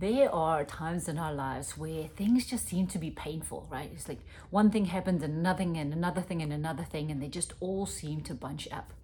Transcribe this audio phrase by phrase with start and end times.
[0.00, 3.90] there are times in our lives where things just seem to be painful, right?
[3.92, 7.22] It's like one thing happens and another thing and another thing and another thing, and
[7.22, 8.94] they just all seem to bunch up.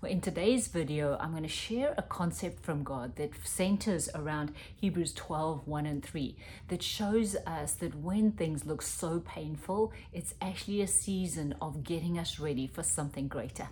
[0.00, 4.54] Well, in today's video, I'm going to share a concept from God that centers around
[4.76, 6.34] Hebrews 12 1 and 3
[6.68, 12.18] that shows us that when things look so painful, it's actually a season of getting
[12.18, 13.68] us ready for something greater.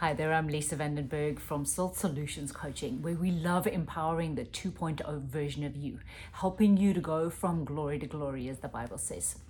[0.00, 5.22] Hi there, I'm Lisa Vandenberg from Salt Solutions Coaching, where we love empowering the 2.0
[5.24, 5.98] version of you,
[6.30, 9.40] helping you to go from glory to glory, as the Bible says.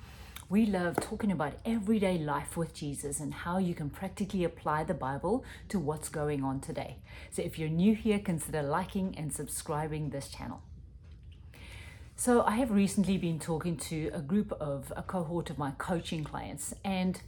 [0.48, 4.94] We love talking about everyday life with Jesus and how you can practically apply the
[4.94, 6.96] Bible to what's going on today.
[7.30, 10.62] So if you're new here, consider liking and subscribing this channel.
[12.16, 16.24] So I have recently been talking to a group of a cohort of my coaching
[16.24, 17.20] clients and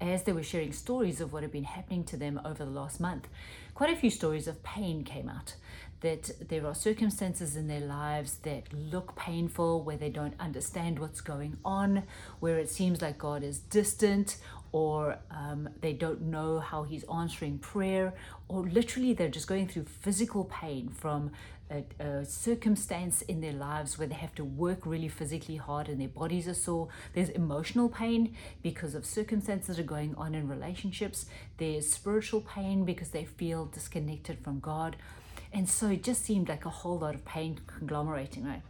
[0.00, 3.00] as they were sharing stories of what had been happening to them over the last
[3.00, 3.28] month,
[3.74, 5.54] quite a few stories of pain came out.
[6.00, 11.20] That there are circumstances in their lives that look painful, where they don't understand what's
[11.20, 12.04] going on,
[12.38, 14.36] where it seems like God is distant,
[14.72, 18.14] or um, they don't know how He's answering prayer,
[18.48, 21.30] or literally they're just going through physical pain from
[21.70, 26.00] a, a, circumstance in their lives where they have to work really physically hard and
[26.00, 26.88] their bodies are sore.
[27.14, 31.26] There's emotional pain because of circumstances that are going on in relationships.
[31.58, 34.96] There's spiritual pain because they feel disconnected from God.
[35.52, 38.62] And so it just seemed like a whole lot of pain conglomerating, right?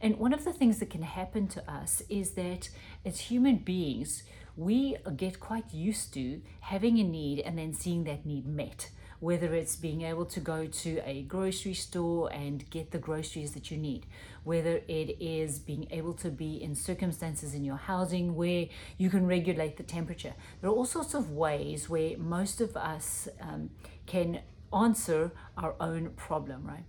[0.00, 2.70] And one of the things that can happen to us is that
[3.04, 4.22] as human beings,
[4.60, 9.54] we get quite used to having a need and then seeing that need met whether
[9.54, 13.76] it's being able to go to a grocery store and get the groceries that you
[13.76, 14.06] need,
[14.44, 18.66] whether it is being able to be in circumstances in your housing where
[18.96, 20.32] you can regulate the temperature.
[20.60, 23.68] There are all sorts of ways where most of us um,
[24.06, 24.40] can
[24.72, 26.84] answer our own problem, right?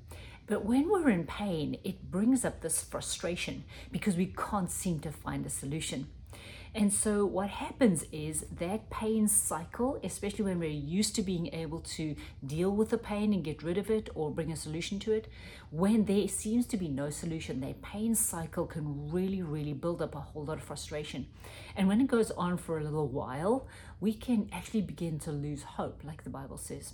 [0.47, 5.11] But when we're in pain, it brings up this frustration because we can't seem to
[5.11, 6.08] find a solution.
[6.73, 11.82] And so what happens is that pain cycle, especially when we're used to being able
[11.82, 12.15] to
[12.45, 15.27] deal with the pain and get rid of it or bring a solution to it,
[15.70, 20.15] when there seems to be no solution, that pain cycle can really, really build up
[20.15, 21.27] a whole lot of frustration.
[21.76, 23.67] And when it goes on for a little while,
[23.99, 26.93] we can actually begin to lose hope, like the Bible says.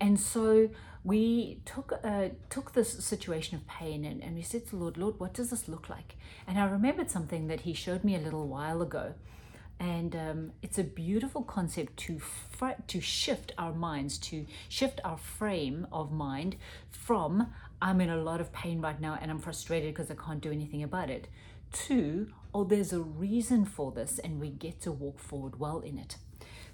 [0.00, 0.70] And so
[1.04, 5.18] we took uh, took this situation of pain and, and we said to Lord, Lord,
[5.20, 6.16] what does this look like?
[6.46, 9.14] And I remembered something that He showed me a little while ago.
[9.78, 15.18] And um, it's a beautiful concept to fr- to shift our minds, to shift our
[15.18, 16.56] frame of mind
[16.90, 20.40] from I'm in a lot of pain right now and I'm frustrated because I can't
[20.40, 21.28] do anything about it,
[21.86, 25.98] to oh, there's a reason for this and we get to walk forward well in
[25.98, 26.16] it.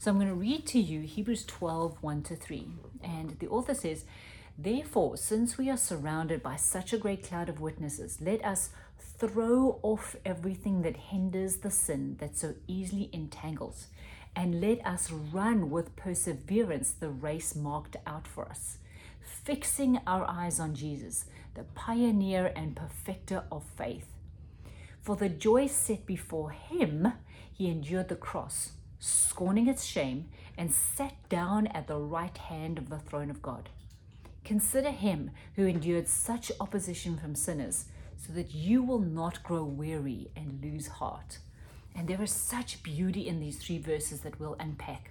[0.02, 2.66] So I'm going to read to you Hebrews 12 1 to 3.
[3.04, 4.04] And the author says,
[4.58, 9.78] Therefore, since we are surrounded by such a great cloud of witnesses, let us throw
[9.80, 13.86] off everything that hinders the sin that so easily entangles,
[14.34, 18.78] and let us run with perseverance the race marked out for us,
[19.20, 24.08] fixing our eyes on Jesus, the pioneer and perfecter of faith.
[25.00, 27.12] For the joy set before him,
[27.52, 32.88] he endured the cross scorning its shame, and sat down at the right hand of
[32.88, 33.68] the throne of God.
[34.44, 37.86] Consider him who endured such opposition from sinners,
[38.16, 41.38] so that you will not grow weary and lose heart.
[41.96, 45.10] And there is such beauty in these three verses that we'll unpack.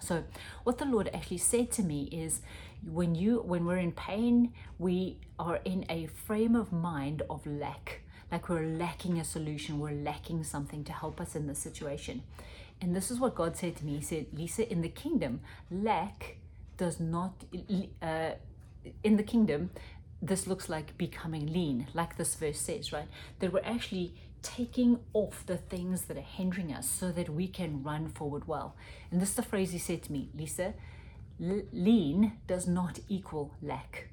[0.00, 0.24] So,
[0.64, 2.40] what the Lord actually said to me is
[2.86, 8.00] when you when we're in pain, we are in a frame of mind of lack.
[8.30, 12.22] Like we're lacking a solution, we're lacking something to help us in this situation.
[12.80, 13.96] And this is what God said to me.
[13.96, 16.36] He said, Lisa, in the kingdom, lack
[16.76, 17.44] does not,
[18.00, 18.30] uh,
[19.04, 19.70] in the kingdom,
[20.22, 23.08] this looks like becoming lean, like this verse says, right?
[23.38, 27.82] That we're actually taking off the things that are hindering us so that we can
[27.82, 28.74] run forward well.
[29.10, 30.74] And this is the phrase he said to me, Lisa,
[31.38, 34.08] lean does not equal lack.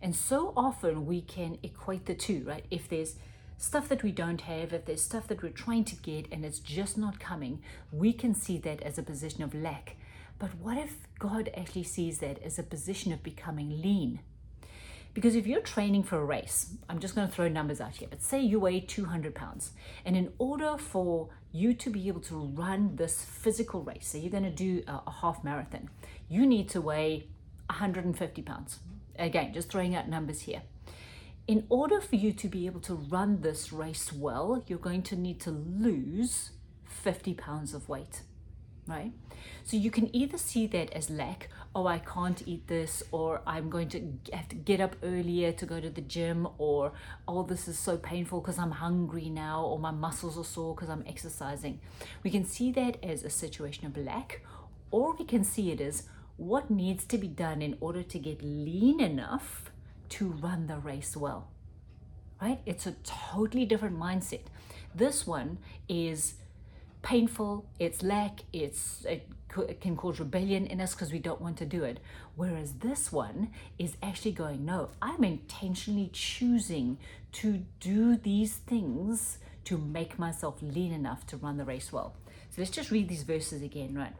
[0.00, 2.64] And so often we can equate the two, right?
[2.70, 3.16] If there's
[3.62, 6.58] stuff that we don't have, if there's stuff that we're trying to get and it's
[6.58, 7.62] just not coming,
[7.92, 9.96] we can see that as a position of lack.
[10.40, 14.18] But what if God actually sees that as a position of becoming lean?
[15.14, 18.08] Because if you're training for a race, I'm just going to throw numbers out here,
[18.10, 19.72] but say you weigh 200 pounds,
[20.04, 24.30] and in order for you to be able to run this physical race, so you're
[24.30, 25.88] going to do a, half marathon,
[26.28, 27.28] you need to weigh
[27.66, 28.78] 150 pounds.
[29.18, 30.62] Again, just throwing out numbers here
[31.46, 35.16] in order for you to be able to run this race well, you're going to
[35.16, 36.50] need to lose
[36.84, 38.22] 50 pounds of weight.
[38.86, 39.12] right?
[39.64, 43.70] So you can either see that as lack, oh, I can't eat this, or I'm
[43.70, 46.92] going to have to get up earlier to go to the gym, or
[47.28, 50.90] oh, this is so painful because I'm hungry now, or my muscles are sore because
[50.90, 51.80] I'm exercising.
[52.22, 54.42] We can see that as a situation of lack,
[54.90, 58.42] or we can see it as what needs to be done in order to get
[58.42, 59.70] lean enough
[60.12, 61.48] to run the race well.
[62.40, 62.60] Right?
[62.66, 64.42] It's a totally different mindset.
[64.94, 66.34] This one is
[67.02, 71.56] painful, it's lack, it's it, it can cause rebellion in us because we don't want
[71.58, 71.98] to do it.
[72.36, 76.98] Whereas this one is actually going, no, I'm intentionally choosing
[77.32, 82.14] to do these things to make myself lean enough to run the race well.
[82.50, 84.14] So let's just read these verses again, right?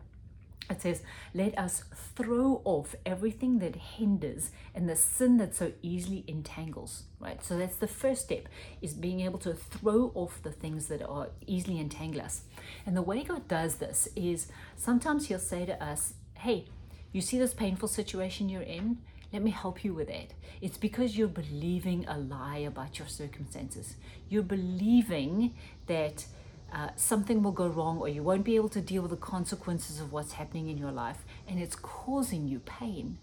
[0.70, 1.02] It says,
[1.34, 1.84] Let us
[2.16, 7.42] throw off everything that hinders and the sin that so easily entangles, right?
[7.44, 8.48] So that's the first step,
[8.80, 12.42] is being able to throw off the things that are easily entangle us.
[12.86, 16.66] And the way God does this is sometimes He'll say to us, Hey,
[17.12, 18.98] you see this painful situation you're in?
[19.32, 20.34] Let me help you with that.
[20.60, 23.96] It's because you're believing a lie about your circumstances.
[24.28, 25.54] You're believing
[25.86, 26.26] that
[26.72, 30.00] uh, something will go wrong or you won't be able to deal with the consequences
[30.00, 33.18] of what's happening in your life and it's causing you pain.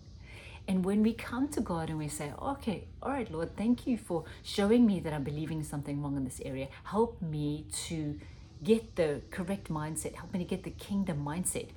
[0.68, 3.98] And when we come to God and we say, okay, all right, Lord, thank you
[3.98, 6.68] for showing me that I'm believing something wrong in this area.
[6.84, 8.20] Help me to
[8.64, 10.14] get the correct mindset.
[10.14, 11.70] Help me to get the kingdom mindset.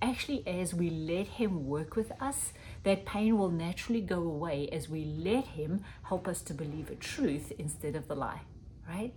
[0.00, 4.88] Actually, as we let Him work with us, that pain will naturally go away as
[4.88, 8.40] we let Him help us to believe a truth instead of the lie,
[8.88, 9.12] right?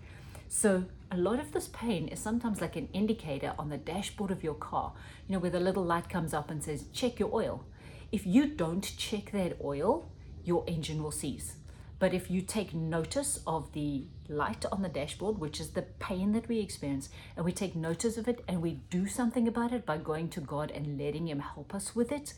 [0.49, 0.83] So
[1.13, 4.55] a lot of this pain is sometimes like an indicator on the dashboard of your
[4.55, 4.93] car,
[5.27, 7.63] you know, where the little light comes up and says, check your oil.
[8.11, 10.09] If you don't check that oil,
[10.43, 11.57] your engine will seize.
[11.99, 16.31] But if you take notice of the light on the dashboard, which is the pain
[16.33, 19.85] that we experience, and we take notice of it and we do something about it
[19.85, 22.33] by going to God and letting Him help us with it,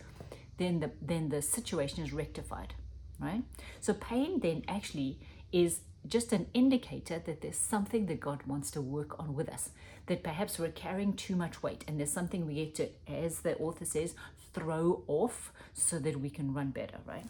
[0.58, 2.74] then the then the situation is rectified.
[3.20, 3.44] Right?
[3.80, 5.20] So pain then actually
[5.52, 9.70] is just an indicator that there's something that God wants to work on with us.
[10.08, 13.58] That perhaps we're carrying too much weight and there's something we get to, as the
[13.58, 14.16] author says,
[14.54, 17.26] throw off so that we can run better, right?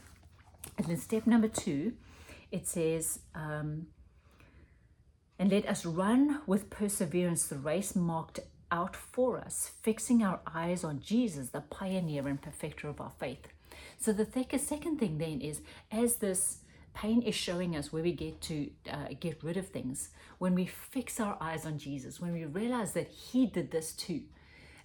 [0.78, 1.94] And then step number two,
[2.52, 3.88] it says, um,
[5.40, 8.40] and let us run with perseverance the race marked
[8.72, 13.48] out for us, fixing our eyes on Jesus, the pioneer and perfecter of our faith.
[14.00, 14.26] So the
[14.58, 15.62] second thing then is,
[15.92, 16.60] as this
[16.96, 20.10] Pain is showing us where we get to uh, get rid of things.
[20.40, 24.22] When we fix our eyes on Jesus, when we realize that He did this too,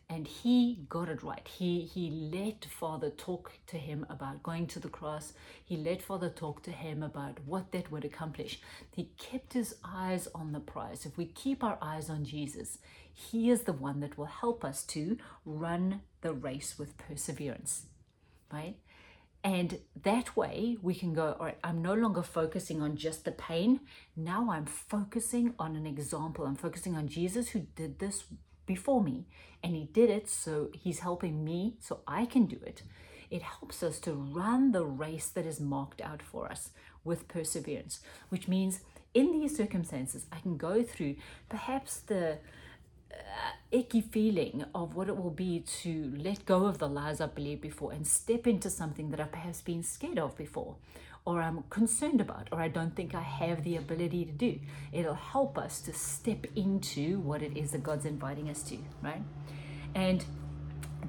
[0.08, 1.46] and He got it right.
[1.46, 5.34] He He let Father talk to Him about going to the cross.
[5.64, 8.60] He let Father talk to Him about what that would accomplish.
[8.90, 11.06] He kept His eyes on the prize.
[11.06, 12.78] If we keep our eyes on Jesus,
[13.14, 17.86] He is the one that will help us to run the race with perseverance,
[18.52, 18.74] right?
[19.42, 23.32] And that way we can go, all right, I'm no longer focusing on just the
[23.32, 23.80] pain.
[24.14, 26.44] Now I'm focusing on an example.
[26.44, 28.24] I'm focusing on Jesus who did this
[28.66, 29.26] before me.
[29.62, 32.82] And he did it, so he's helping me so I can do it.
[33.30, 36.70] It helps us to run the race that is marked out for us
[37.04, 38.80] with perseverance, which means
[39.14, 41.16] in these circumstances, I can go through
[41.48, 42.38] perhaps the
[43.70, 47.60] icky feeling of what it will be to let go of the lies I've believed
[47.60, 50.76] before and step into something that I've perhaps been scared of before,
[51.24, 54.58] or I'm concerned about, or I don't think I have the ability to do.
[54.92, 59.22] It'll help us to step into what it is that God's inviting us to, right?
[59.94, 60.24] And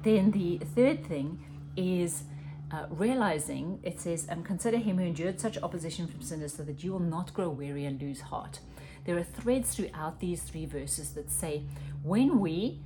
[0.02, 1.44] then the third thing
[1.76, 2.24] is
[2.70, 6.82] uh, realizing it says, um, Consider him who endured such opposition from sinners so that
[6.82, 8.60] you will not grow weary and lose heart.
[9.04, 11.64] There are threads throughout these three verses that say,
[12.02, 12.80] when we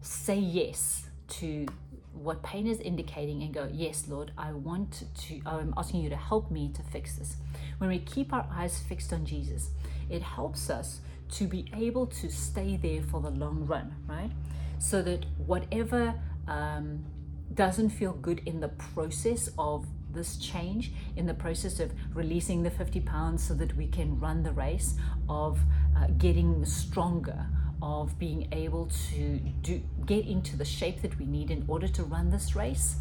[0.00, 1.66] say yes to
[2.12, 6.16] what pain is indicating and go, Yes, Lord, I want to, I'm asking you to
[6.16, 7.36] help me to fix this.
[7.78, 9.70] When we keep our eyes fixed on Jesus,
[10.08, 11.00] it helps us
[11.32, 14.30] to be able to stay there for the long run, right?
[14.78, 16.14] So that whatever
[16.46, 17.04] um,
[17.52, 22.70] doesn't feel good in the process of this change, in the process of releasing the
[22.70, 24.94] 50 pounds so that we can run the race,
[25.28, 25.60] of
[25.96, 27.46] uh, getting stronger,
[27.82, 32.02] of being able to do get into the shape that we need in order to
[32.02, 32.96] run this race.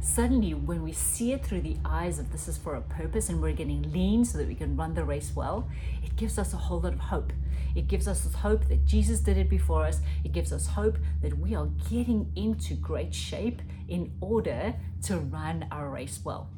[0.00, 3.40] Suddenly when we see it through the eyes of this is for a purpose and
[3.40, 5.68] we're getting lean so that we can run the race well
[6.02, 7.32] it gives us a whole lot of hope.
[7.74, 10.00] It gives us hope that jesus did it before us.
[10.24, 15.66] It gives us hope that we are getting into great shape in order to run
[15.70, 16.50] our race well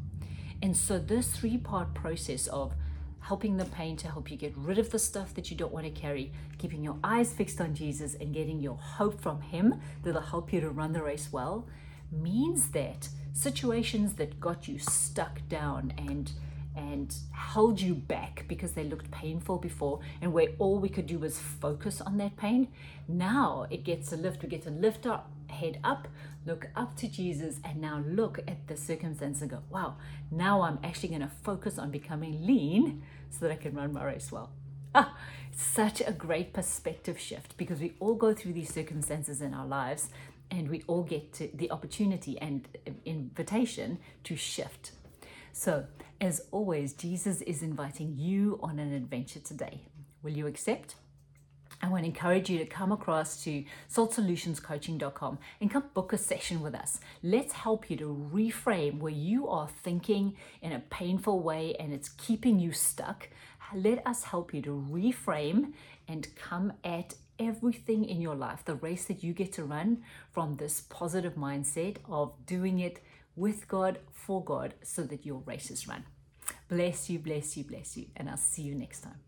[0.62, 2.74] and so this three part process of
[3.20, 5.84] helping the pain to help you get rid of the stuff that you don't want
[5.84, 10.22] to carry, keeping your eyes fixed on Jesus and getting your hope from Him that'll
[10.22, 11.66] help you to run the race well,
[12.10, 16.32] means that situations that got you stuck down and
[16.76, 21.18] and held you back because they looked painful before and where all we could do
[21.18, 22.68] was focus on that pain
[23.08, 24.42] now it gets a lift.
[24.42, 26.08] We get to lift our head up
[26.46, 29.96] look up to jesus and now look at the circumstance and go wow
[30.30, 34.04] now i'm actually going to focus on becoming lean so that i can run my
[34.04, 34.50] race well
[34.94, 35.16] ah,
[35.52, 40.08] such a great perspective shift because we all go through these circumstances in our lives
[40.50, 42.66] and we all get to the opportunity and
[43.04, 44.92] invitation to shift
[45.58, 45.86] so,
[46.20, 49.80] as always, Jesus is inviting you on an adventure today.
[50.22, 50.94] Will you accept?
[51.80, 56.60] I want to encourage you to come across to saltsolutionscoaching.com and come book a session
[56.60, 56.98] with us.
[57.22, 62.08] Let's help you to reframe where you are thinking in a painful way and it's
[62.08, 63.28] keeping you stuck.
[63.74, 65.72] Let us help you to reframe
[66.08, 70.56] and come at everything in your life, the race that you get to run from
[70.56, 73.00] this positive mindset of doing it
[73.36, 76.04] with God, for God, so that your race is run.
[76.68, 79.27] Bless you, bless you, bless you, and I'll see you next time.